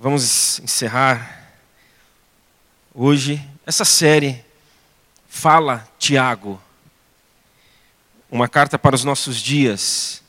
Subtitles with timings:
[0.00, 1.44] Vamos encerrar
[2.94, 4.44] hoje essa série
[5.28, 6.62] Fala Tiago.
[8.30, 10.22] Uma carta para os nossos dias.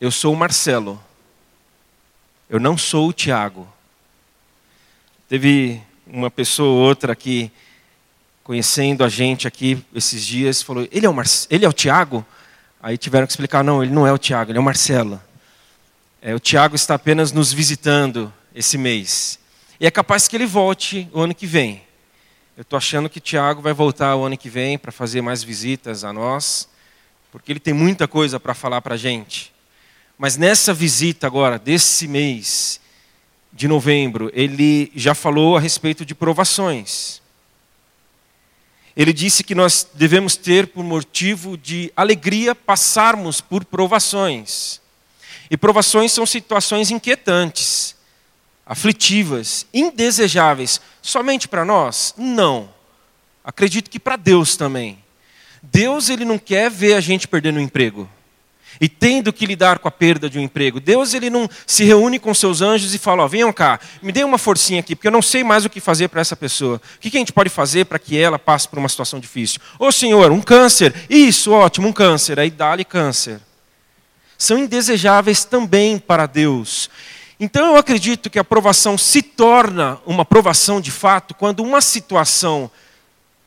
[0.00, 0.98] Eu sou o Marcelo.
[2.48, 3.70] Eu não sou o Tiago.
[5.28, 7.52] Teve uma pessoa ou outra aqui
[8.42, 11.26] conhecendo a gente aqui esses dias, falou: "Ele é o Mar...
[11.50, 12.24] ele é o Tiago?"
[12.82, 15.20] Aí tiveram que explicar: "Não, ele não é o Tiago, ele é o Marcelo."
[16.22, 19.38] É, o Tiago está apenas nos visitando esse mês.
[19.80, 21.82] E é capaz que ele volte o ano que vem.
[22.56, 26.04] Eu estou achando que Tiago vai voltar o ano que vem para fazer mais visitas
[26.04, 26.68] a nós,
[27.32, 29.52] porque ele tem muita coisa para falar para a gente.
[30.16, 32.80] Mas nessa visita agora, desse mês
[33.52, 37.20] de novembro, ele já falou a respeito de provações.
[38.96, 44.80] Ele disse que nós devemos ter por motivo de alegria passarmos por provações.
[45.50, 47.93] E provações são situações inquietantes
[48.66, 52.14] aflitivas, indesejáveis, somente para nós?
[52.16, 52.68] Não.
[53.44, 54.98] Acredito que para Deus também.
[55.62, 58.08] Deus ele não quer ver a gente perdendo o emprego
[58.80, 60.80] e tendo que lidar com a perda de um emprego.
[60.80, 64.24] Deus ele não se reúne com seus anjos e fala: ó, venham cá, me dê
[64.24, 66.80] uma forcinha aqui, porque eu não sei mais o que fazer para essa pessoa.
[66.96, 69.60] O que a gente pode fazer para que ela passe por uma situação difícil?
[69.78, 70.94] Ô Senhor, um câncer.
[71.08, 72.38] Isso, ótimo, um câncer.
[72.38, 73.40] Aí dá-lhe câncer.
[74.36, 76.90] São indesejáveis também para Deus.
[77.38, 82.70] Então eu acredito que a aprovação se torna uma aprovação de fato quando uma situação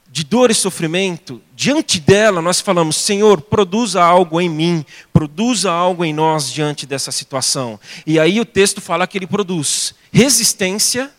[0.09, 6.03] de dor e sofrimento, diante dela nós falamos: Senhor, produza algo em mim, produza algo
[6.03, 7.79] em nós diante dessa situação.
[8.05, 11.11] E aí o texto fala que ele produz resistência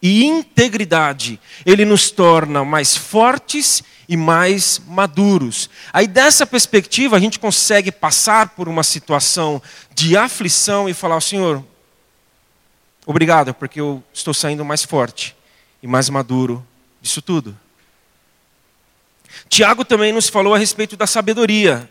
[0.00, 1.40] e integridade.
[1.64, 5.68] Ele nos torna mais fortes e mais maduros.
[5.92, 9.60] Aí, dessa perspectiva, a gente consegue passar por uma situação
[9.96, 11.64] de aflição e falar: Senhor,
[13.06, 15.34] obrigado, porque eu estou saindo mais forte
[15.82, 16.64] e mais maduro
[17.00, 17.58] disso tudo.
[19.48, 21.90] Tiago também nos falou a respeito da sabedoria.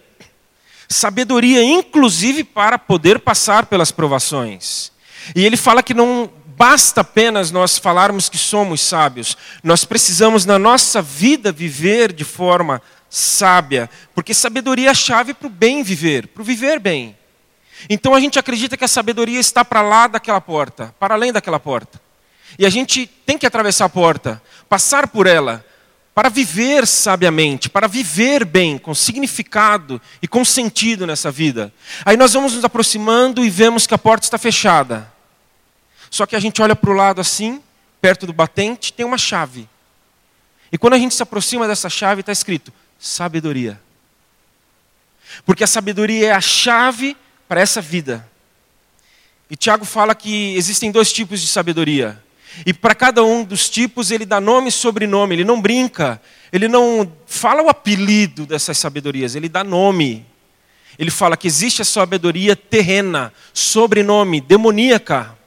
[0.87, 4.91] Sabedoria, inclusive, para poder passar pelas provações.
[5.35, 10.59] E ele fala que não basta apenas nós falarmos que somos sábios, nós precisamos na
[10.59, 16.27] nossa vida viver de forma sábia, porque sabedoria é a chave para o bem viver,
[16.27, 17.17] para o viver bem.
[17.89, 21.59] Então a gente acredita que a sabedoria está para lá daquela porta, para além daquela
[21.59, 22.01] porta.
[22.57, 25.65] E a gente tem que atravessar a porta, passar por ela,
[26.13, 31.73] para viver sabiamente, para viver bem, com significado e com sentido nessa vida.
[32.05, 35.11] Aí nós vamos nos aproximando e vemos que a porta está fechada.
[36.09, 37.61] Só que a gente olha para o lado assim,
[37.99, 39.67] perto do batente, tem uma chave.
[40.71, 43.79] E quando a gente se aproxima dessa chave, está escrito sabedoria.
[45.45, 47.17] Porque a sabedoria é a chave
[47.47, 48.27] para essa vida.
[49.49, 52.21] E Tiago fala que existem dois tipos de sabedoria.
[52.65, 56.67] E para cada um dos tipos ele dá nome e sobrenome, ele não brinca, ele
[56.67, 60.25] não fala o apelido dessas sabedorias, ele dá nome.
[60.97, 65.37] Ele fala que existe a sabedoria terrena, sobrenome, demoníaca.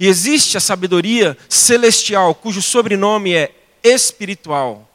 [0.00, 3.52] E existe a sabedoria celestial, cujo sobrenome é
[3.84, 4.90] espiritual.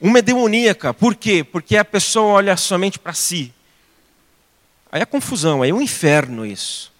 [0.00, 1.44] Uma é demoníaca, por quê?
[1.44, 3.52] Porque a pessoa olha somente para si.
[4.90, 6.92] Aí é confusão, aí é um inferno isso.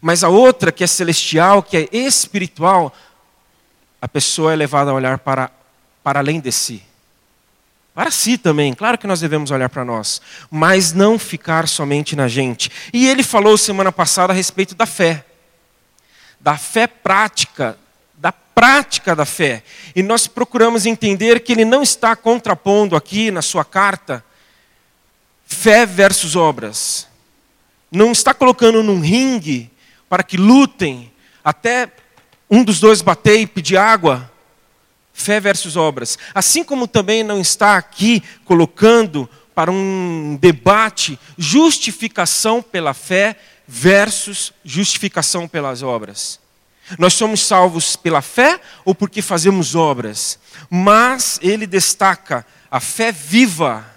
[0.00, 2.94] Mas a outra, que é celestial, que é espiritual,
[4.00, 5.50] a pessoa é levada a olhar para,
[6.02, 6.82] para além de si.
[7.94, 12.26] Para si também, claro que nós devemos olhar para nós, mas não ficar somente na
[12.26, 12.70] gente.
[12.92, 15.26] E ele falou semana passada a respeito da fé
[16.42, 17.78] da fé prática,
[18.18, 19.62] da prática da fé.
[19.94, 24.24] E nós procuramos entender que ele não está contrapondo aqui na sua carta
[25.52, 27.06] fé versus obras.
[27.90, 29.70] Não está colocando num ringue
[30.08, 31.12] para que lutem
[31.44, 31.90] até
[32.50, 34.30] um dos dois bater e pedir água.
[35.12, 36.18] Fé versus obras.
[36.34, 43.36] Assim como também não está aqui colocando para um debate justificação pela fé
[43.68, 46.40] versus justificação pelas obras.
[46.98, 50.38] Nós somos salvos pela fé ou porque fazemos obras?
[50.70, 53.91] Mas ele destaca a fé viva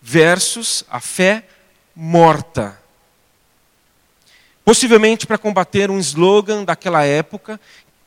[0.00, 1.44] versus a fé
[1.94, 2.80] morta.
[4.64, 7.60] Possivelmente para combater um slogan daquela época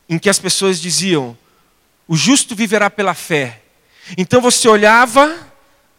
[0.08, 1.36] em que as pessoas diziam:
[2.06, 3.62] o justo viverá pela fé.
[4.16, 5.52] Então você olhava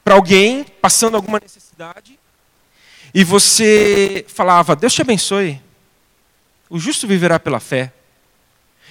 [0.04, 2.20] para alguém passando alguma necessidade
[3.14, 5.62] e você falava: Deus te abençoe.
[6.70, 7.94] O justo viverá pela fé.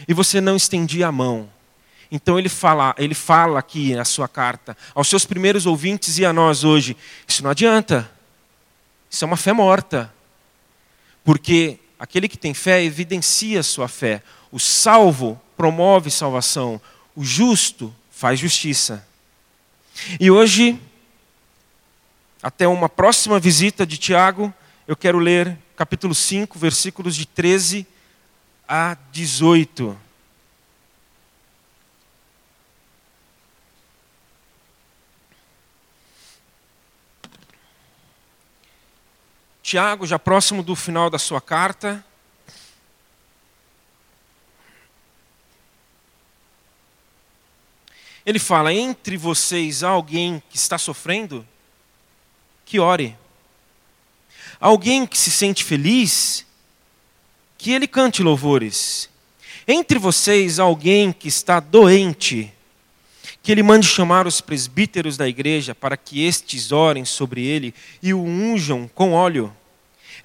[0.08, 1.48] E você não estendia a mão.
[2.14, 6.32] Então ele fala, ele fala aqui na sua carta aos seus primeiros ouvintes e a
[6.32, 6.96] nós hoje,
[7.26, 8.08] isso não adianta.
[9.10, 10.14] Isso é uma fé morta.
[11.24, 14.22] Porque aquele que tem fé evidencia sua fé.
[14.52, 16.80] O salvo promove salvação.
[17.16, 19.04] O justo faz justiça.
[20.20, 20.80] E hoje,
[22.40, 24.54] até uma próxima visita de Tiago,
[24.86, 27.84] eu quero ler capítulo 5, versículos de 13
[28.68, 29.98] a 18.
[39.64, 42.04] Tiago, já próximo do final da sua carta.
[48.26, 51.48] Ele fala: entre vocês há alguém que está sofrendo?
[52.66, 53.16] Que ore.
[54.60, 56.44] Alguém que se sente feliz?
[57.56, 59.08] Que ele cante louvores.
[59.66, 62.52] Entre vocês há alguém que está doente?
[63.44, 68.12] Que ele mande chamar os presbíteros da igreja para que estes orem sobre ele e
[68.12, 69.54] o unjam com óleo.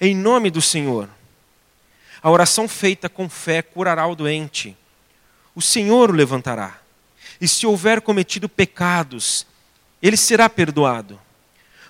[0.00, 1.08] Em nome do Senhor.
[2.22, 4.76] A oração feita com fé curará o doente.
[5.54, 6.80] O Senhor o levantará.
[7.40, 9.46] E se houver cometido pecados,
[10.02, 11.20] ele será perdoado.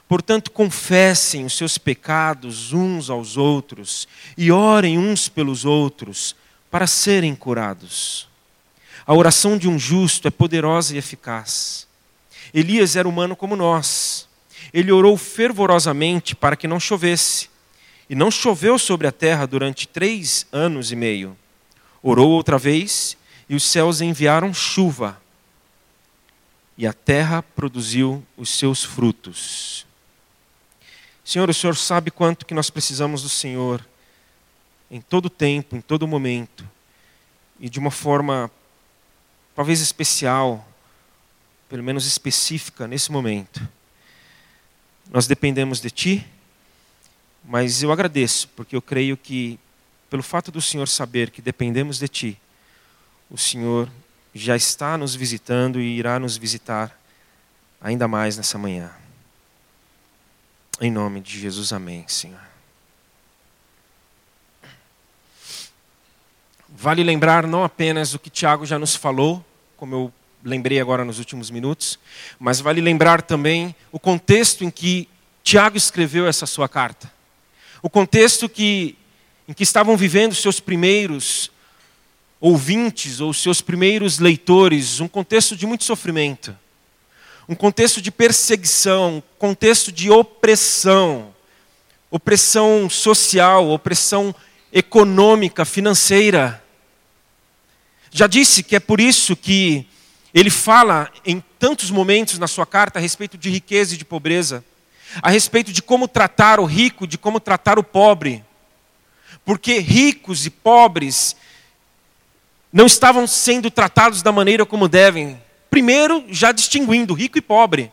[0.08, 6.34] Portanto, confessem os seus pecados uns aos outros e orem uns pelos outros
[6.68, 8.29] para serem curados.
[9.06, 11.86] A oração de um justo é poderosa e eficaz.
[12.52, 14.28] Elias era humano como nós.
[14.72, 17.48] Ele orou fervorosamente para que não chovesse.
[18.08, 21.36] E não choveu sobre a terra durante três anos e meio.
[22.02, 23.16] Orou outra vez,
[23.48, 25.20] e os céus enviaram chuva.
[26.76, 29.86] E a terra produziu os seus frutos.
[31.24, 33.84] Senhor, o Senhor sabe quanto que nós precisamos do Senhor
[34.90, 36.68] em todo tempo, em todo momento,
[37.60, 38.50] e de uma forma
[39.60, 40.66] talvez especial,
[41.68, 43.60] pelo menos específica nesse momento.
[45.10, 46.26] Nós dependemos de Ti,
[47.44, 49.60] mas eu agradeço, porque eu creio que,
[50.08, 52.40] pelo fato do Senhor saber que dependemos de Ti,
[53.30, 53.86] o Senhor
[54.34, 56.98] já está nos visitando e irá nos visitar
[57.78, 58.90] ainda mais nessa manhã.
[60.80, 62.40] Em nome de Jesus, amém, Senhor.
[66.66, 69.44] Vale lembrar não apenas o que Tiago já nos falou,
[69.80, 70.12] como eu
[70.44, 71.98] lembrei agora nos últimos minutos,
[72.38, 75.08] mas vale lembrar também o contexto em que
[75.42, 77.10] Tiago escreveu essa sua carta.
[77.82, 78.94] O contexto que,
[79.48, 81.50] em que estavam vivendo seus primeiros
[82.38, 86.54] ouvintes ou seus primeiros leitores, um contexto de muito sofrimento,
[87.48, 91.34] um contexto de perseguição, um contexto de opressão,
[92.10, 94.34] opressão social, opressão
[94.70, 96.62] econômica, financeira.
[98.10, 99.86] Já disse que é por isso que
[100.34, 104.64] ele fala em tantos momentos na sua carta a respeito de riqueza e de pobreza,
[105.22, 108.44] a respeito de como tratar o rico, de como tratar o pobre.
[109.44, 111.36] Porque ricos e pobres
[112.72, 115.40] não estavam sendo tratados da maneira como devem.
[115.68, 117.92] Primeiro, já distinguindo rico e pobre.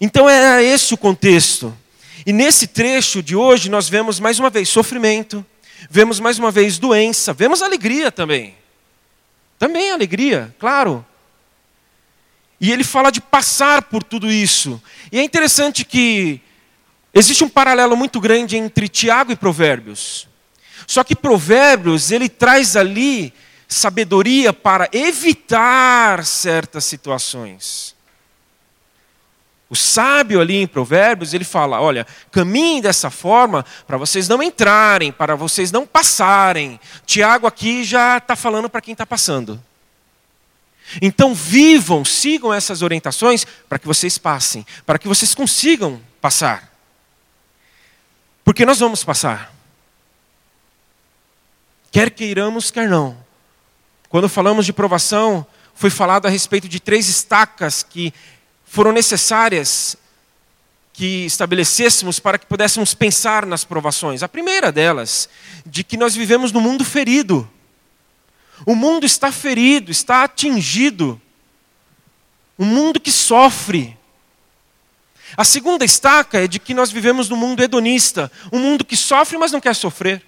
[0.00, 1.76] Então era esse o contexto.
[2.26, 5.44] E nesse trecho de hoje nós vemos mais uma vez sofrimento,
[5.90, 8.54] vemos mais uma vez doença, vemos alegria também.
[9.58, 11.04] Também alegria, claro.
[12.60, 14.80] E ele fala de passar por tudo isso.
[15.10, 16.40] E é interessante que
[17.12, 20.28] existe um paralelo muito grande entre Tiago e Provérbios.
[20.86, 23.32] Só que Provérbios, ele traz ali
[23.68, 27.96] sabedoria para evitar certas situações.
[29.72, 35.10] O sábio ali em Provérbios, ele fala: olha, caminhem dessa forma para vocês não entrarem,
[35.10, 36.78] para vocês não passarem.
[37.06, 39.58] Tiago aqui já está falando para quem está passando.
[41.00, 46.70] Então vivam, sigam essas orientações para que vocês passem, para que vocês consigam passar.
[48.44, 49.54] Porque nós vamos passar.
[51.90, 53.16] Quer queiramos, quer não.
[54.10, 58.12] Quando falamos de provação, foi falado a respeito de três estacas que
[58.72, 59.98] foram necessárias
[60.94, 64.22] que estabelecêssemos para que pudéssemos pensar nas provações.
[64.22, 65.28] A primeira delas,
[65.66, 67.46] de que nós vivemos num mundo ferido.
[68.64, 71.20] O mundo está ferido, está atingido.
[72.58, 73.94] Um mundo que sofre.
[75.36, 79.36] A segunda estaca é de que nós vivemos num mundo hedonista, um mundo que sofre,
[79.36, 80.24] mas não quer sofrer.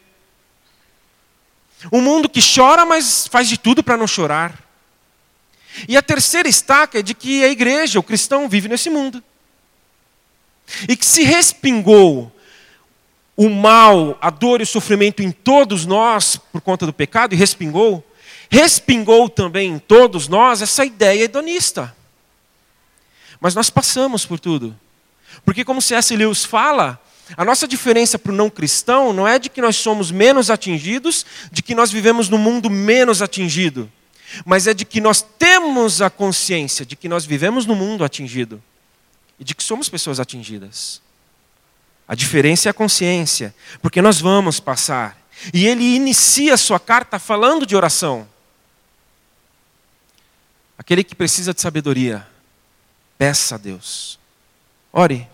[1.91, 4.63] Um mundo que chora, mas faz de tudo para não chorar.
[5.88, 9.23] E a terceira estaca é de que a igreja, o cristão, vive nesse mundo.
[10.88, 12.33] E que se respingou
[13.37, 17.37] o mal, a dor e o sofrimento em todos nós por conta do pecado, e
[17.37, 18.07] respingou,
[18.49, 21.95] respingou também em todos nós essa ideia hedonista.
[23.40, 24.78] Mas nós passamos por tudo.
[25.45, 26.16] Porque, como C.S.
[26.16, 27.00] Lewis fala,
[27.37, 31.26] A nossa diferença para o não cristão não é de que nós somos menos atingidos,
[31.50, 33.90] de que nós vivemos num mundo menos atingido,
[34.45, 38.62] mas é de que nós temos a consciência de que nós vivemos num mundo atingido
[39.38, 41.02] e de que somos pessoas atingidas.
[42.07, 45.19] A diferença é a consciência, porque nós vamos passar.
[45.52, 48.28] E ele inicia sua carta falando de oração.
[50.76, 52.26] Aquele que precisa de sabedoria,
[53.16, 54.19] peça a Deus.
[54.93, 55.26] Ore.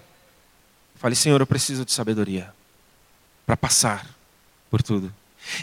[0.97, 2.52] Fale, Senhor, eu preciso de sabedoria
[3.47, 4.06] para passar
[4.70, 5.12] por tudo.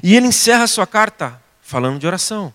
[0.04, 2.54] E ele encerra sua carta falando de oração.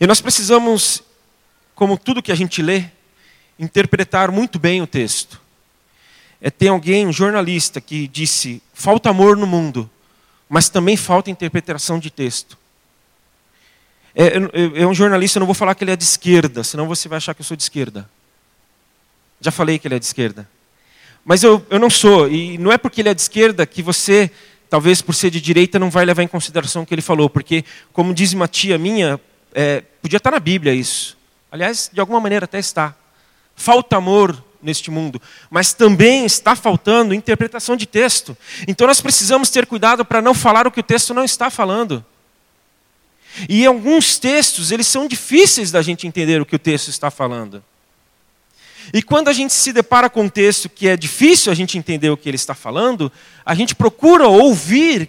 [0.00, 1.02] E nós precisamos,
[1.74, 2.86] como tudo que a gente lê,
[3.58, 5.38] interpretar muito bem o texto.
[6.40, 9.90] É, tem alguém, um jornalista, que disse: falta amor no mundo,
[10.48, 12.56] mas também falta interpretação de texto.
[14.14, 14.38] É,
[14.82, 17.18] é, um jornalista, eu não vou falar que ele é de esquerda, senão você vai
[17.18, 18.08] achar que eu sou de esquerda.
[19.38, 20.48] Já falei que ele é de esquerda.
[21.24, 24.30] Mas eu, eu não sou, e não é porque ele é de esquerda que você,
[24.70, 27.64] talvez por ser de direita, não vai levar em consideração o que ele falou, porque,
[27.92, 29.20] como diz uma tia minha,
[29.54, 31.16] é, podia estar na Bíblia isso.
[31.50, 32.94] Aliás, de alguma maneira até está.
[33.54, 38.36] Falta amor neste mundo, mas também está faltando interpretação de texto.
[38.68, 42.04] Então nós precisamos ter cuidado para não falar o que o texto não está falando.
[43.48, 47.62] E alguns textos, eles são difíceis da gente entender o que o texto está falando.
[48.92, 52.10] E quando a gente se depara com um texto que é difícil a gente entender
[52.10, 53.10] o que ele está falando,
[53.44, 55.08] a gente procura ouvir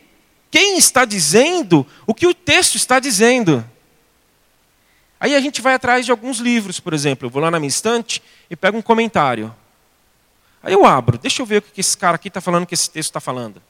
[0.52, 3.66] quem está dizendo o que o texto está dizendo.
[5.22, 7.28] Aí a gente vai atrás de alguns livros, por exemplo.
[7.28, 9.54] Eu vou lá na minha estante e pego um comentário.
[10.64, 12.90] Aí eu abro, deixa eu ver o que esse cara aqui está falando, que esse
[12.90, 13.62] texto está falando.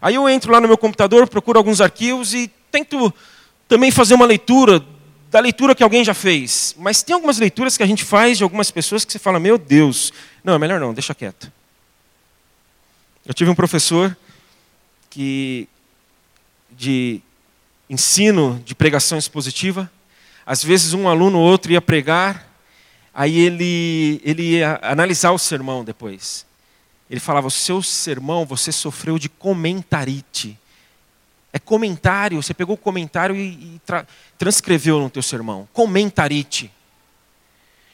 [0.00, 3.12] Aí eu entro lá no meu computador, procuro alguns arquivos e tento
[3.68, 4.82] também fazer uma leitura
[5.30, 6.74] da leitura que alguém já fez.
[6.78, 9.58] Mas tem algumas leituras que a gente faz de algumas pessoas que você fala, meu
[9.58, 10.10] Deus,
[10.42, 11.52] não, é melhor não, deixa quieto.
[13.26, 14.16] Eu tive um professor
[15.10, 15.68] que
[16.70, 17.20] de
[17.90, 19.90] ensino de pregação expositiva,
[20.46, 22.48] às vezes um aluno ou outro ia pregar,
[23.12, 26.46] aí ele, ele ia analisar o sermão depois.
[27.10, 30.56] Ele falava, o seu sermão você sofreu de comentarite.
[31.52, 34.06] É comentário, você pegou o comentário e, e tra
[34.38, 35.68] transcreveu no teu sermão.
[35.72, 36.70] Comentarite.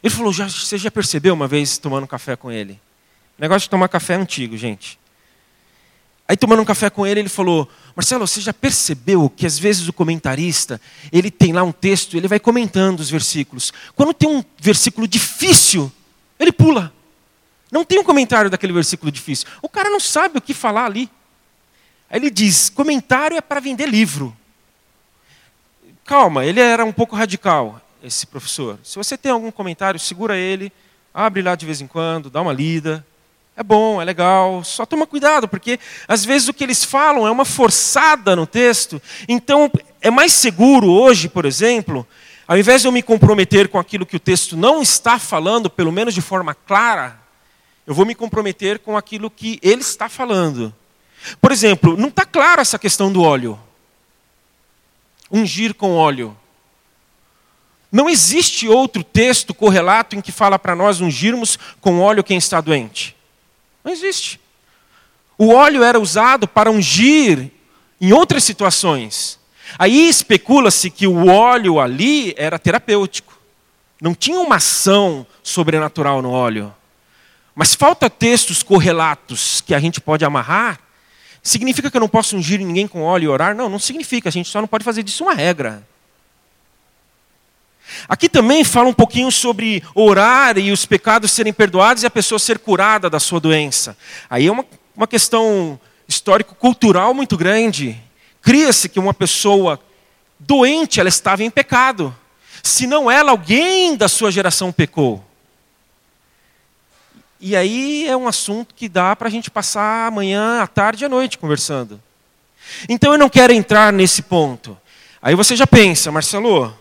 [0.03, 2.73] Ele falou, já, você já percebeu uma vez tomando café com ele?
[3.39, 4.99] O negócio de tomar café é antigo, gente.
[6.33, 9.87] Aí tomando um café com ele, ele falou, Marcelo, você já percebeu que às vezes
[9.87, 10.81] o comentarista,
[11.13, 13.71] ele tem lá um texto, ele vai comentando os versículos.
[13.95, 15.93] Quando tem um versículo difícil,
[16.41, 16.91] ele pula.
[17.71, 19.47] Não tem um comentário daquele versículo difícil.
[19.61, 21.11] O cara não sabe o que falar ali.
[22.09, 24.35] Aí ele diz: comentário é para vender livro.
[26.03, 28.79] Calma, ele era um pouco radical, esse professor.
[28.83, 30.73] Se você tem algum comentário, segura ele,
[31.13, 33.07] abre lá de vez em quando, dá uma lida.
[33.55, 35.79] É bom, é legal, só toma cuidado, porque
[36.09, 39.01] às vezes o que eles falam é uma forçada no texto.
[39.29, 42.07] Então, é mais seguro hoje, por exemplo,
[42.49, 45.93] ao invés de eu me comprometer com aquilo que o texto não está falando, pelo
[45.93, 47.21] menos de forma clara,
[47.87, 50.75] eu vou me comprometer com aquilo que ele está falando.
[51.41, 53.61] Por exemplo, não está clara essa questão do óleo.
[55.31, 56.37] Ungir com óleo.
[57.91, 62.59] Não existe outro texto correlato em que fala para nós ungirmos com óleo quem está
[62.61, 63.15] doente.
[63.85, 64.41] Não existe.
[65.39, 67.51] O óleo era usado para ungir
[68.01, 69.39] em outras situações.
[69.79, 73.39] Aí especula-se que o óleo ali era terapêutico.
[74.01, 76.75] Não tinha uma ação sobrenatural no óleo.
[77.55, 80.81] Mas falta textos correlatos que a gente pode amarrar
[81.43, 83.55] Significa que eu não posso ungir ninguém com óleo e orar?
[83.55, 84.29] Não, não significa.
[84.29, 85.87] A gente só não pode fazer disso uma regra.
[88.09, 92.39] Aqui também fala um pouquinho sobre orar e os pecados serem perdoados e a pessoa
[92.39, 93.97] ser curada da sua doença.
[94.29, 94.65] Aí é uma,
[94.97, 98.01] uma questão histórico-cultural muito grande.
[98.41, 99.81] Cria-se que uma pessoa
[100.39, 102.15] doente, ela estava em pecado.
[102.63, 105.25] Se não ela, alguém da sua geração pecou.
[107.41, 111.07] E aí é um assunto que dá para a gente passar amanhã, à tarde e
[111.07, 112.01] à noite conversando.
[112.89, 114.79] Então eu não quero entrar nesse ponto.
[115.21, 116.73] Aí você já pensa, Marcelo,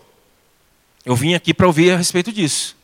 [1.04, 2.76] eu vim aqui para ouvir a respeito disso.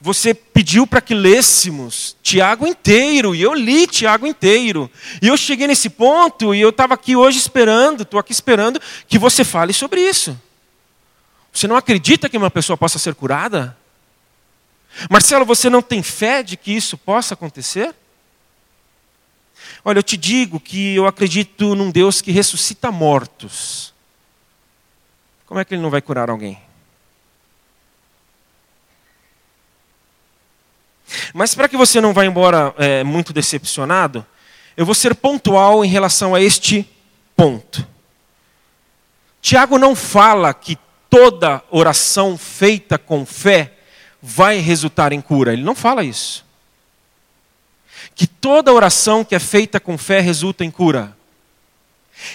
[0.00, 4.90] Você pediu para que lêssemos Tiago inteiro, e eu li Tiago inteiro.
[5.22, 9.18] E eu cheguei nesse ponto, e eu estava aqui hoje esperando, estou aqui esperando que
[9.18, 10.36] você fale sobre isso.
[11.52, 13.76] Você não acredita que uma pessoa possa ser curada?
[15.08, 17.94] Marcelo, você não tem fé de que isso possa acontecer?
[19.84, 23.94] Olha, eu te digo que eu acredito num Deus que ressuscita mortos.
[25.46, 26.60] Como é que ele não vai curar alguém?
[31.32, 34.26] Mas para que você não vá embora é, muito decepcionado,
[34.76, 36.88] eu vou ser pontual em relação a este
[37.36, 37.86] ponto.
[39.40, 40.76] Tiago não fala que
[41.08, 43.74] toda oração feita com fé
[44.20, 45.52] vai resultar em cura.
[45.52, 46.44] Ele não fala isso.
[48.14, 51.16] Que toda oração que é feita com fé resulta em cura.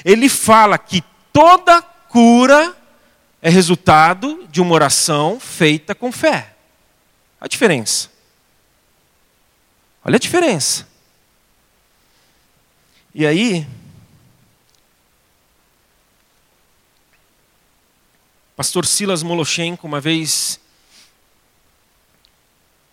[0.05, 1.03] Ele fala que
[1.33, 2.75] toda cura
[3.41, 6.55] é resultado de uma oração feita com fé.
[7.39, 8.11] A diferença.
[10.05, 10.87] Olha a diferença.
[13.13, 13.67] E aí,
[18.55, 20.59] pastor Silas Moloshenko uma vez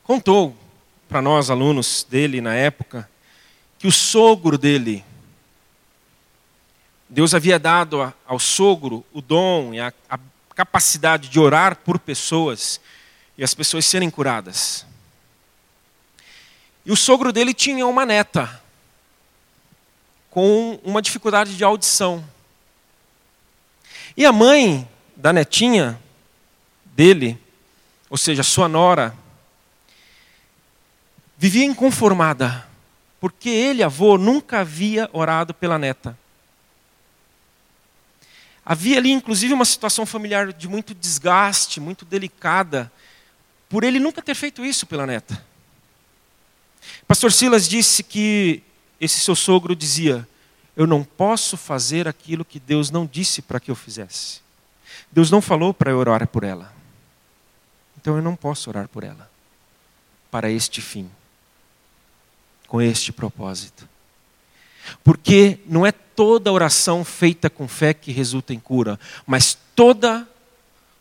[0.03, 0.57] contou
[1.09, 3.09] para nós, alunos dele na época,
[3.79, 5.05] que o sogro dele,
[7.09, 9.93] Deus havia dado ao sogro o dom e a,
[10.59, 12.81] capacidade de orar por pessoas
[13.37, 14.85] e as pessoas serem curadas.
[16.85, 18.61] E o sogro dele tinha uma neta
[20.29, 22.29] com uma dificuldade de audição.
[24.17, 25.97] E a mãe da netinha
[26.87, 27.41] dele,
[28.11, 29.17] ou seja, sua nora,
[31.37, 32.67] vivia inconformada,
[33.21, 36.19] porque ele, avô, nunca havia orado pela neta.
[38.71, 42.93] Havia ali, inclusive, uma situação familiar de muito desgaste, muito delicada,
[43.67, 45.43] por ele nunca ter feito isso pela neta.
[47.07, 48.63] Pastor Silas disse que
[49.01, 50.29] esse seu sogro dizia:
[50.77, 54.43] Eu não posso fazer aquilo que Deus não disse para que eu fizesse.
[55.11, 56.71] Deus não falou para eu orar por ela.
[57.99, 59.31] Então eu não posso orar por ela.
[60.31, 61.11] Para este fim.
[62.67, 63.89] Com este propósito.
[65.03, 70.29] Porque não é toda oração feita com fé que resulta em cura, mas toda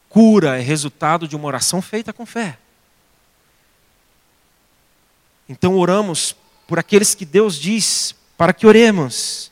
[0.10, 2.58] cura é resultado de uma oração feita com fé.
[5.50, 6.36] Então oramos
[6.68, 9.52] por aqueles que Deus diz para que oremos.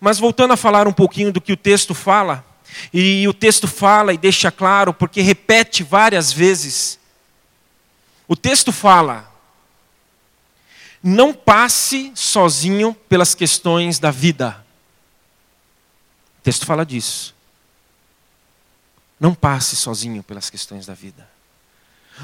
[0.00, 2.44] Mas voltando a falar um pouquinho do que o texto fala,
[2.92, 6.98] e o texto fala e deixa claro, porque repete várias vezes.
[8.26, 9.29] O texto fala:
[11.02, 14.64] não passe sozinho pelas questões da vida.
[16.38, 17.34] O texto fala disso.
[19.18, 21.28] Não passe sozinho pelas questões da vida.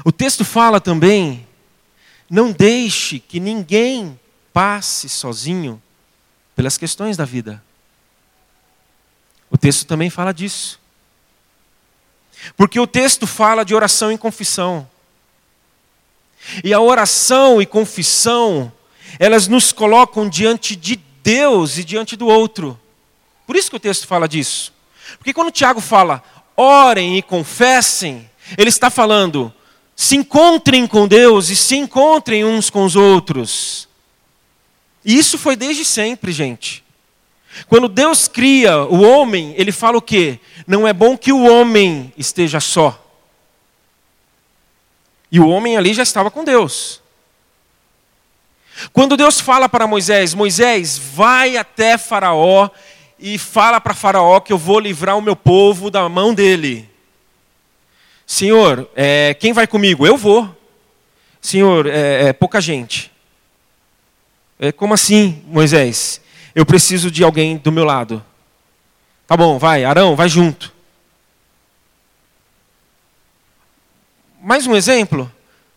[0.03, 1.47] O texto fala também
[2.29, 4.19] não deixe que ninguém
[4.51, 5.81] passe sozinho
[6.55, 7.63] pelas questões da vida.
[9.49, 10.79] O texto também fala disso.
[12.55, 14.87] Porque o texto fala de oração e confissão.
[16.63, 18.71] E a oração e confissão,
[19.19, 22.79] elas nos colocam diante de Deus e diante do outro.
[23.45, 24.73] Por isso que o texto fala disso.
[25.17, 26.23] Porque quando Tiago fala,
[26.55, 29.53] orem e confessem, ele está falando,
[29.95, 33.87] se encontrem com Deus e se encontrem uns com os outros.
[35.03, 36.83] E isso foi desde sempre, gente.
[37.67, 40.39] Quando Deus cria o homem, ele fala o quê?
[40.67, 43.06] Não é bom que o homem esteja só.
[45.31, 47.01] E o homem ali já estava com Deus.
[48.93, 52.69] Quando Deus fala para Moisés: Moisés, vai até Faraó
[53.19, 56.89] e fala para Faraó que eu vou livrar o meu povo da mão dele.
[58.25, 60.05] Senhor, é, quem vai comigo?
[60.05, 60.55] Eu vou.
[61.41, 63.11] Senhor, é, é pouca gente.
[64.59, 66.21] É, como assim, Moisés?
[66.53, 68.23] Eu preciso de alguém do meu lado.
[69.27, 70.73] Tá bom, vai, Arão, vai junto.
[74.39, 75.31] Mais um exemplo.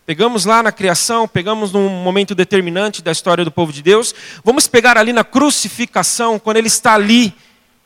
[0.05, 4.13] Pegamos lá na criação, pegamos num momento determinante da história do povo de Deus.
[4.43, 7.33] Vamos pegar ali na crucificação, quando ele está ali,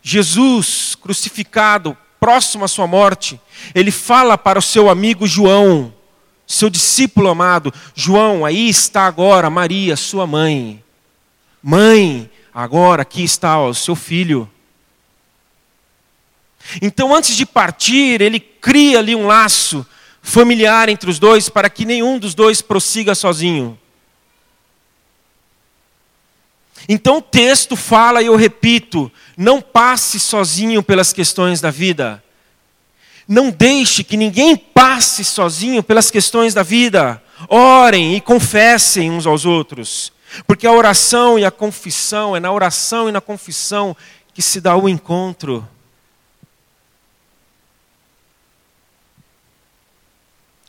[0.02, 3.40] Jesus crucificado, próximo à sua morte,
[3.74, 5.94] ele fala para o seu amigo João,
[6.46, 10.84] seu discípulo amado: João, aí está agora Maria, sua mãe.
[11.64, 14.50] Mãe, agora aqui está o seu filho.
[16.82, 19.86] Então, antes de partir, ele cria ali um laço
[20.26, 23.78] familiar entre os dois para que nenhum dos dois prossiga sozinho.
[26.90, 32.24] Então o texto fala, e eu repito, não passe sozinho pelas questões da vida.
[33.28, 37.22] Não deixe que ninguém passe sozinho pelas questões da vida.
[37.48, 40.12] Orem e confessem uns aos outros.
[40.48, 43.96] Porque a oração e a confissão, é na oração e na confissão
[44.34, 45.68] que se dá o encontro.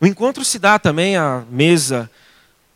[0.01, 2.11] O encontro se dá também à mesa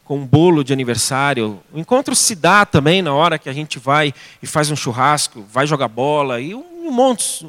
[0.04, 1.60] com um bolo de aniversário.
[1.72, 5.44] O encontro se dá também na hora que a gente vai e faz um churrasco,
[5.52, 7.46] vai jogar bola e um monte,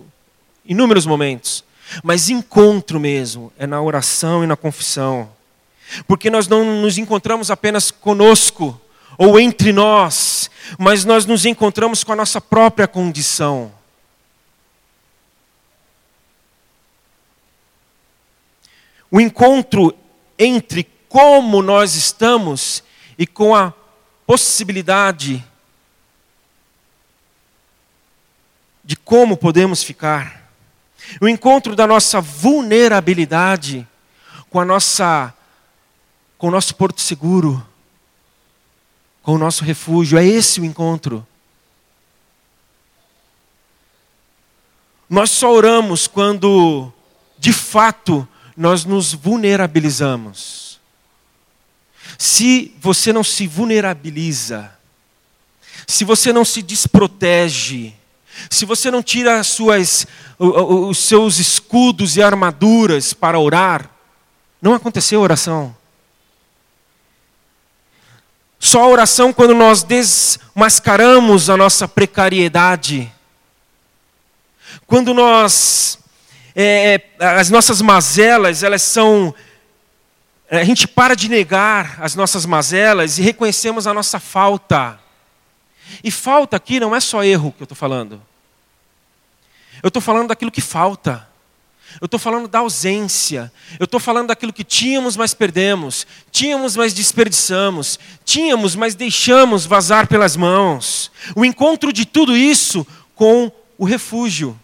[0.66, 1.64] inúmeros momentos.
[2.04, 5.30] Mas encontro mesmo é na oração e na confissão.
[6.06, 8.80] Porque nós não nos encontramos apenas conosco
[9.18, 13.72] ou entre nós, mas nós nos encontramos com a nossa própria condição.
[19.12, 19.93] O encontro
[20.39, 22.82] entre como nós estamos
[23.17, 23.74] e com a
[24.26, 25.45] possibilidade
[28.84, 30.50] de como podemos ficar.
[31.19, 33.86] O encontro da nossa vulnerabilidade
[34.50, 35.34] com a nossa
[36.38, 37.63] com o nosso porto seguro,
[39.21, 41.26] com o nosso refúgio, é esse o encontro.
[45.08, 46.91] Nós só oramos quando
[47.38, 48.28] de fato
[48.62, 50.80] nós nos vulnerabilizamos.
[52.17, 54.71] Se você não se vulnerabiliza,
[55.88, 57.95] se você não se desprotege,
[58.52, 60.06] se você não tira as suas,
[60.38, 63.89] os seus escudos e armaduras para orar,
[64.62, 65.76] não aconteceu oração.
[68.60, 73.12] Só a oração quando nós desmascaramos a nossa precariedade.
[74.86, 75.97] Quando nós.
[76.56, 79.34] É, as nossas mazelas, elas são.
[80.50, 85.00] A gente para de negar as nossas mazelas e reconhecemos a nossa falta.
[86.04, 88.22] E falta aqui não é só erro que eu estou falando.
[89.82, 91.28] Eu estou falando daquilo que falta.
[92.00, 93.52] Eu estou falando da ausência.
[93.80, 96.06] Eu estou falando daquilo que tínhamos, mas perdemos.
[96.32, 98.00] Tínhamos, mas desperdiçamos.
[98.24, 101.12] Tínhamos, mas deixamos vazar pelas mãos.
[101.36, 102.86] O encontro de tudo isso
[103.16, 104.58] com o refúgio.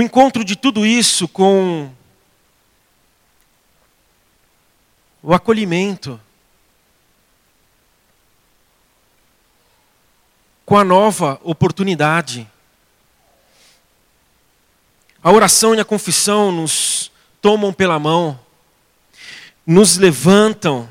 [0.00, 1.92] O encontro de tudo isso com
[5.22, 6.18] o acolhimento.
[10.64, 12.50] Com a nova oportunidade.
[15.22, 18.40] A oração e a confissão nos tomam pela mão,
[19.66, 20.88] nos levantam.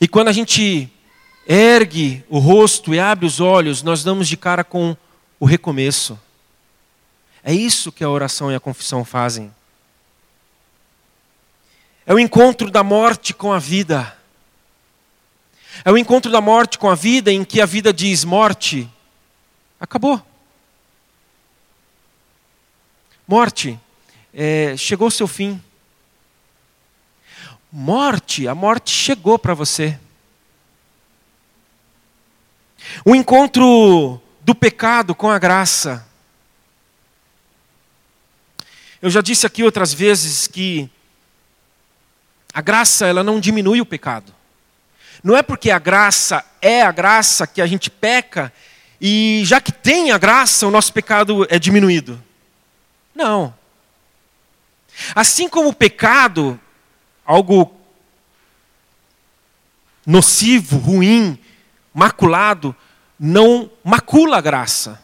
[0.00, 0.90] E quando a gente
[1.46, 4.96] ergue o rosto e abre os olhos, nós damos de cara com
[5.38, 6.18] o recomeço.
[7.42, 9.54] É isso que a oração e a confissão fazem.
[12.04, 14.16] É o encontro da morte com a vida.
[15.84, 18.90] É o encontro da morte com a vida em que a vida diz: morte,
[19.78, 20.20] acabou.
[23.26, 23.78] Morte,
[24.34, 25.62] é, chegou o seu fim.
[27.70, 29.98] Morte, a morte chegou para você.
[33.04, 36.09] O encontro do pecado com a graça.
[39.02, 40.90] Eu já disse aqui outras vezes que
[42.52, 44.34] a graça ela não diminui o pecado.
[45.22, 48.52] Não é porque a graça é a graça que a gente peca
[49.00, 52.22] e já que tem a graça o nosso pecado é diminuído.
[53.14, 53.54] Não.
[55.14, 56.60] Assim como o pecado,
[57.24, 57.74] algo
[60.04, 61.38] nocivo, ruim,
[61.94, 62.74] maculado,
[63.18, 65.00] não macula a graça,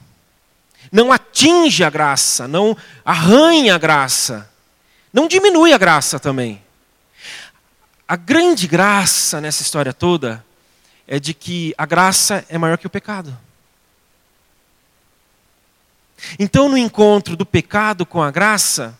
[0.90, 4.50] não atinge a graça, não arranha a graça,
[5.12, 6.62] não diminui a graça também.
[8.08, 10.44] A grande graça nessa história toda
[11.06, 13.36] é de que a graça é maior que o pecado.
[16.38, 18.98] Então, no encontro do pecado com a graça,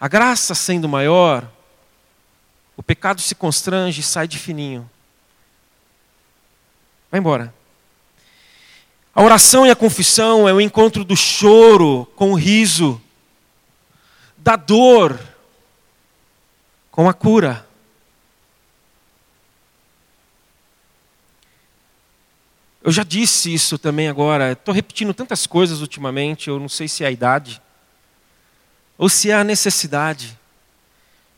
[0.00, 1.50] a graça sendo maior,
[2.76, 4.88] o pecado se constrange e sai de fininho.
[7.10, 7.55] Vai embora.
[9.16, 13.00] A oração e a confissão é o encontro do choro com o riso,
[14.36, 15.18] da dor
[16.90, 17.66] com a cura.
[22.82, 24.52] Eu já disse isso também agora.
[24.52, 26.48] Estou repetindo tantas coisas ultimamente.
[26.48, 27.62] Eu não sei se é a idade
[28.98, 30.38] ou se é a necessidade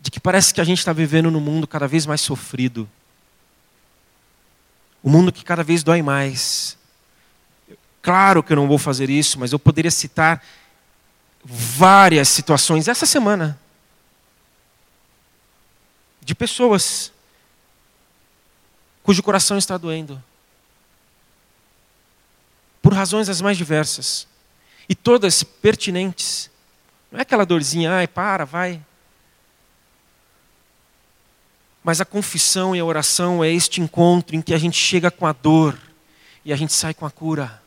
[0.01, 2.91] de que parece que a gente está vivendo num mundo cada vez mais sofrido.
[5.03, 6.78] Um mundo que cada vez dói mais.
[8.03, 10.43] Claro que eu não vou fazer isso, mas eu poderia citar
[11.45, 13.59] várias situações essa semana
[16.21, 17.13] de pessoas
[19.03, 20.23] cujo coração está doendo
[22.89, 24.27] por razões as mais diversas,
[24.89, 26.51] e todas pertinentes.
[27.13, 28.83] Não é aquela dorzinha, ai, para, vai.
[31.85, 35.27] Mas a confissão e a oração é este encontro em que a gente chega com
[35.27, 35.79] a dor
[36.45, 37.63] e a gente sai com a cura.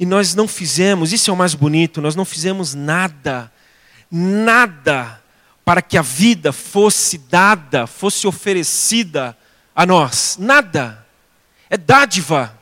[0.00, 3.52] E nós não fizemos, isso é o mais bonito, nós não fizemos nada,
[4.10, 5.22] nada
[5.62, 9.36] para que a vida fosse dada, fosse oferecida
[9.76, 10.38] a nós.
[10.40, 11.06] Nada
[11.68, 12.58] é dádiva.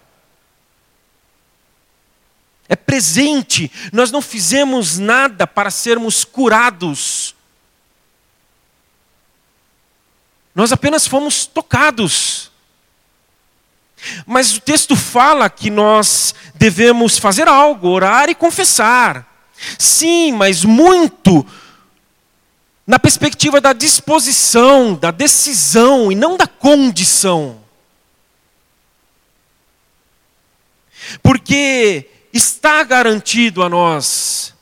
[2.68, 3.70] é presente.
[3.92, 7.35] Nós não fizemos nada para sermos curados.
[10.55, 12.48] Nós apenas fomos tocados.
[14.27, 19.27] Mas o texto fala que nós devemos fazer algo, orar e confessar.
[19.79, 21.47] Sim, mas muito
[22.87, 27.61] na perspectiva da disposição, da decisão e não da condição.
[31.23, 34.55] Porque está garantido a nós.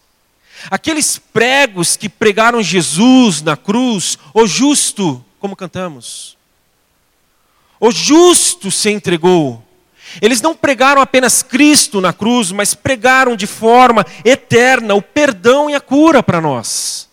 [0.71, 6.36] Aqueles pregos que pregaram Jesus na cruz, o justo, como cantamos,
[7.79, 9.63] o justo se entregou.
[10.21, 15.75] Eles não pregaram apenas Cristo na cruz, mas pregaram de forma eterna o perdão e
[15.75, 17.09] a cura para nós.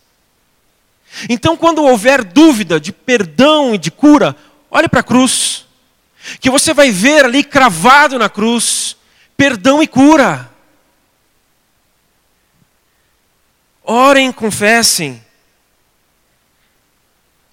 [1.30, 4.36] Então, quando houver dúvida de perdão e de cura,
[4.72, 5.66] olhe para a cruz,
[6.40, 8.96] que você vai ver ali cravado na cruz
[9.36, 10.50] perdão e cura.
[13.84, 15.24] Orem, confessem.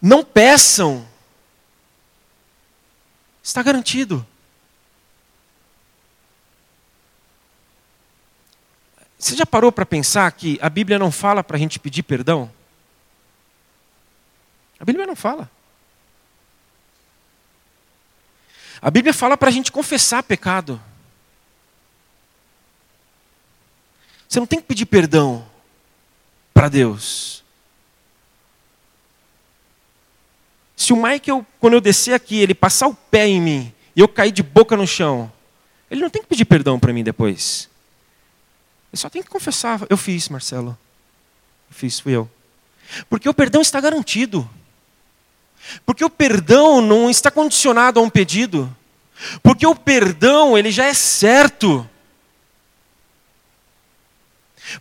[0.01, 1.10] Não peçam.
[3.43, 4.27] Está garantido.
[9.19, 12.51] Você já parou para pensar que a Bíblia não fala para a gente pedir perdão?
[14.79, 15.51] A Bíblia não fala.
[18.81, 20.81] A Bíblia fala para a gente confessar pecado.
[24.27, 25.47] Você não tem que pedir perdão
[26.55, 27.40] para Deus.
[30.81, 34.09] Se o Michael, quando eu descer aqui, ele passar o pé em mim e eu
[34.09, 35.31] cair de boca no chão,
[35.91, 37.69] ele não tem que pedir perdão para mim depois.
[38.91, 40.79] Ele só tem que confessar: eu fiz, Marcelo.
[41.71, 42.31] Eu fiz, fui eu.
[43.11, 44.49] Porque o perdão está garantido.
[45.85, 48.75] Porque o perdão não está condicionado a um pedido.
[49.43, 51.87] Porque o perdão, ele já é certo.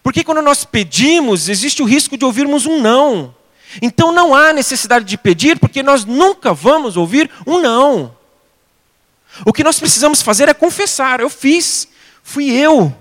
[0.02, 3.36] Porque quando nós pedimos, existe o risco de ouvirmos um não.
[3.82, 8.16] Então não há necessidade de pedir, porque nós nunca vamos ouvir um não.
[9.46, 11.88] O que nós precisamos fazer é confessar: eu fiz,
[12.24, 12.96] fui eu.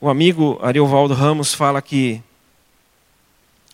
[0.00, 2.22] O amigo Ariovaldo Ramos fala que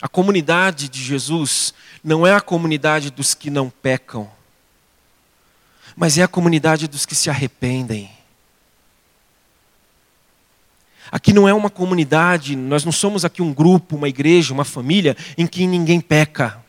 [0.01, 4.31] a comunidade de Jesus não é a comunidade dos que não pecam
[5.95, 8.09] mas é a comunidade dos que se arrependem.
[11.11, 15.17] Aqui não é uma comunidade, nós não somos aqui um grupo, uma igreja, uma família
[15.37, 16.63] em que ninguém peca.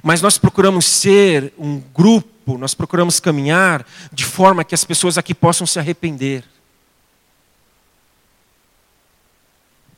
[0.00, 5.34] Mas nós procuramos ser um grupo, nós procuramos caminhar de forma que as pessoas aqui
[5.34, 6.44] possam se arrepender.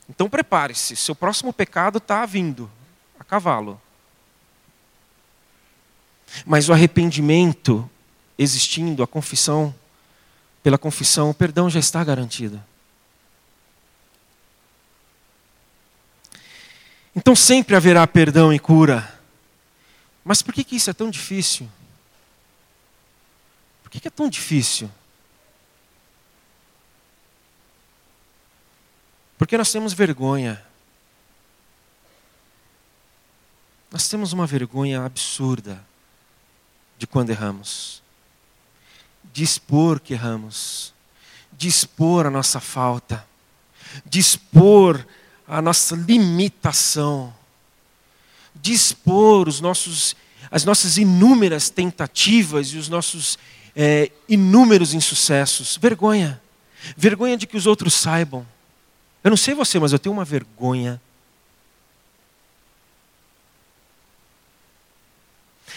[0.09, 2.70] Então prepare-se, seu próximo pecado está vindo,
[3.20, 3.81] a cavalo.
[6.47, 7.88] Mas o arrependimento
[8.38, 9.75] existindo, a confissão,
[10.64, 12.61] pela confissão, o perdão já está garantido.
[17.14, 19.20] Então sempre haverá perdão e cura.
[20.24, 21.70] Mas por que, que isso é tão difícil?
[23.83, 24.90] Por que, que é tão difícil?
[29.37, 30.64] Porque nós temos vergonha.
[33.90, 35.85] Nós temos uma vergonha absurda
[36.96, 38.03] de quando erramos,
[39.35, 40.94] de expor que erramos,
[41.53, 43.27] de expor a nossa falta,
[44.07, 45.05] de expor
[45.47, 47.35] a nossa limitação,
[48.55, 50.16] de expor os nossos,
[50.51, 53.37] as nossas inúmeras tentativas e os nossos
[53.77, 55.77] é, inúmeros insucessos.
[55.77, 56.40] Vergonha.
[56.97, 58.47] Vergonha de que os outros saibam.
[59.23, 61.01] Eu não sei você, mas eu tenho uma vergonha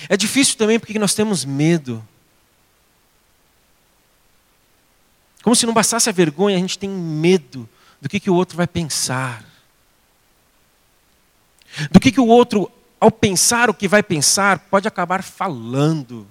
[0.10, 2.06] É difícil também porque nós temos medo.
[5.48, 7.70] Como se não bastasse a vergonha, a gente tem medo
[8.02, 9.46] do que, que o outro vai pensar.
[11.90, 16.28] Do que, que o outro, ao pensar o que vai pensar, pode acabar falando.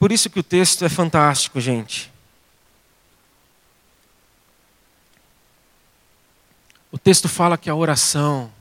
[0.00, 2.12] Por isso que o texto é fantástico, gente.
[6.90, 8.52] O texto fala que a oração,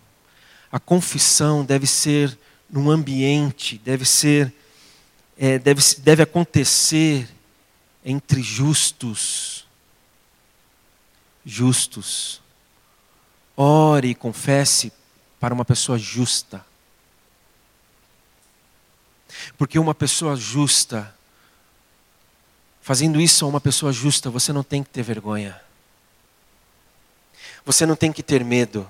[0.72, 2.38] a confissão deve ser
[2.70, 4.54] num ambiente, deve ser,
[5.38, 7.30] é, deve, deve acontecer
[8.04, 9.68] entre justos.
[11.46, 12.42] Justos.
[13.56, 14.92] Ore e confesse
[15.40, 16.66] para uma pessoa justa.
[19.58, 21.14] Porque uma pessoa justa,
[22.82, 25.62] fazendo isso a uma pessoa justa, você não tem que ter vergonha.
[27.66, 28.90] Você não tem que ter medo.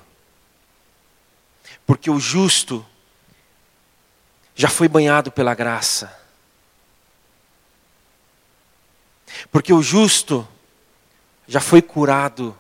[1.85, 2.85] Porque o justo
[4.55, 6.26] já foi banhado pela graça.
[9.51, 10.47] Porque o justo
[11.47, 12.57] já foi curado.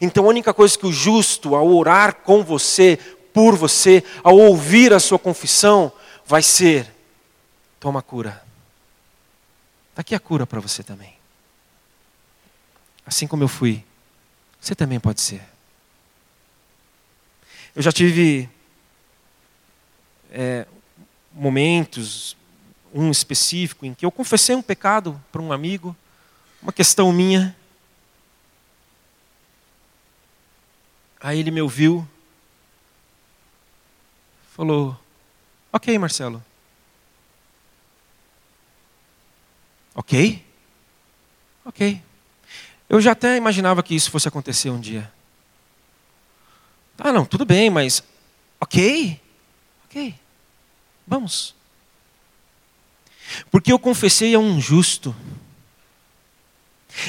[0.00, 2.98] Então a única coisa que o justo, ao orar com você,
[3.32, 5.92] por você, ao ouvir a sua confissão,
[6.26, 6.92] vai ser:
[7.80, 8.42] toma cura.
[9.90, 11.16] Está aqui a cura para você também.
[13.04, 13.84] Assim como eu fui,
[14.60, 15.42] você também pode ser.
[17.74, 18.48] Eu já tive
[20.30, 20.66] é,
[21.32, 22.36] momentos,
[22.92, 25.96] um específico, em que eu confessei um pecado para um amigo,
[26.62, 27.56] uma questão minha.
[31.20, 32.06] Aí ele me ouviu,
[34.54, 34.98] falou:
[35.72, 36.42] Ok, Marcelo.
[39.94, 40.44] Ok?
[41.64, 42.02] Ok.
[42.88, 45.12] Eu já até imaginava que isso fosse acontecer um dia.
[46.96, 48.02] Ah, não, tudo bem, mas.
[48.60, 49.20] Ok?
[49.84, 50.14] Ok.
[51.06, 51.57] Vamos.
[53.50, 55.14] Porque eu confessei a um justo.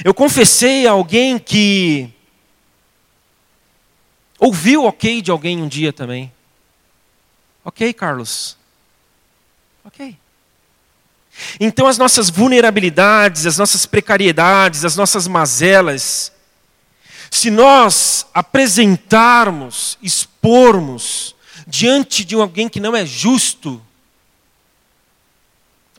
[0.04, 2.14] Eu confessei a alguém que
[4.38, 6.32] ouviu ok de alguém um dia também.
[7.64, 8.58] Ok, Carlos.
[9.84, 10.18] Ok.
[11.60, 16.32] Então as nossas vulnerabilidades, as nossas precariedades, as nossas mazelas,
[17.32, 21.36] se nós apresentarmos, expormos
[21.68, 23.82] diante de alguém que não é justo,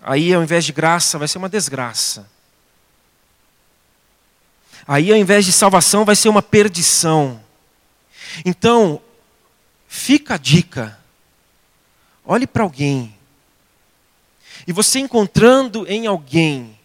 [0.02, 2.28] aí ao invés de graça vai ser uma desgraça.
[4.86, 7.42] Aí ao invés de salvação vai ser uma perdição.
[8.44, 9.00] Então,
[9.86, 10.98] fica a dica.
[12.24, 13.14] Olhe para alguém.
[14.66, 16.78] E você encontrando em alguém,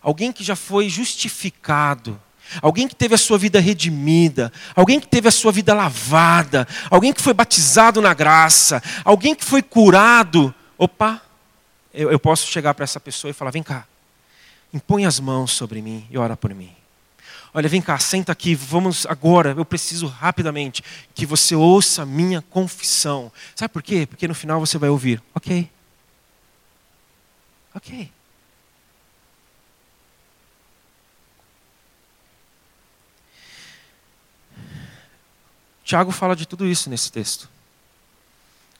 [0.00, 2.20] alguém que já foi justificado,
[2.62, 7.12] alguém que teve a sua vida redimida, alguém que teve a sua vida lavada, alguém
[7.12, 11.20] que foi batizado na graça, alguém que foi curado, opa,
[11.96, 13.86] eu, eu posso chegar para essa pessoa e falar: vem cá,
[14.72, 16.74] impõe as mãos sobre mim e ora por mim.
[17.54, 22.42] Olha, vem cá, senta aqui, vamos agora, eu preciso rapidamente que você ouça a minha
[22.42, 23.32] confissão.
[23.54, 24.06] Sabe por quê?
[24.06, 25.70] Porque no final você vai ouvir, ok.
[27.74, 28.12] Ok.
[35.82, 37.48] Tiago fala de tudo isso nesse texto.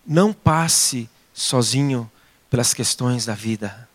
[0.05, 2.11] Não passe sozinho
[2.51, 3.89] pelas questões da vida.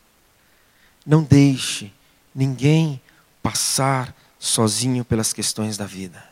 [1.06, 1.92] Não deixe
[2.34, 3.02] ninguém
[3.42, 6.24] passar sozinho pelas questões da vida.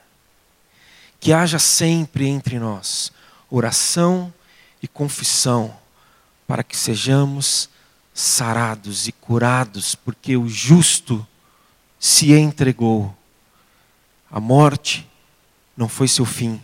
[1.19, 3.11] Que haja sempre entre nós
[3.49, 4.33] oração
[4.81, 5.75] e confissão,
[6.47, 7.69] para que sejamos
[8.13, 11.25] sarados e curados, porque o justo
[11.99, 13.15] se entregou.
[14.31, 15.09] A morte
[15.75, 16.61] não foi seu fim.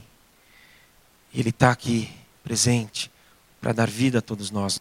[1.33, 2.09] Ele está aqui
[2.43, 3.11] presente
[3.59, 4.73] para dar vida a todos nós.